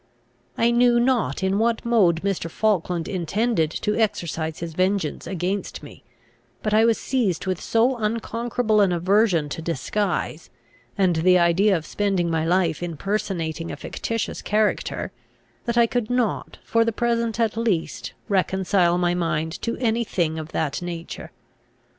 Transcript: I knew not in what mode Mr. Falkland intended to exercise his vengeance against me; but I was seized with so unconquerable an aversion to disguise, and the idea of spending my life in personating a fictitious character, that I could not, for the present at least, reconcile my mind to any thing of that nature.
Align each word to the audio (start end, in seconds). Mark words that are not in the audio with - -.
I 0.57 0.71
knew 0.71 0.99
not 0.99 1.43
in 1.43 1.59
what 1.59 1.85
mode 1.85 2.23
Mr. 2.23 2.49
Falkland 2.49 3.07
intended 3.07 3.69
to 3.69 3.95
exercise 3.95 4.57
his 4.57 4.73
vengeance 4.73 5.27
against 5.27 5.83
me; 5.83 6.03
but 6.63 6.73
I 6.73 6.85
was 6.85 6.97
seized 6.97 7.45
with 7.45 7.61
so 7.61 7.97
unconquerable 7.97 8.81
an 8.81 8.91
aversion 8.91 9.47
to 9.49 9.61
disguise, 9.61 10.49
and 10.97 11.17
the 11.17 11.37
idea 11.37 11.77
of 11.77 11.85
spending 11.85 12.31
my 12.31 12.43
life 12.43 12.81
in 12.81 12.97
personating 12.97 13.71
a 13.71 13.75
fictitious 13.77 14.41
character, 14.41 15.11
that 15.65 15.77
I 15.77 15.85
could 15.85 16.09
not, 16.09 16.57
for 16.63 16.83
the 16.83 16.91
present 16.91 17.39
at 17.39 17.55
least, 17.55 18.13
reconcile 18.27 18.97
my 18.97 19.13
mind 19.13 19.61
to 19.61 19.77
any 19.77 20.03
thing 20.03 20.39
of 20.39 20.51
that 20.51 20.81
nature. 20.81 21.29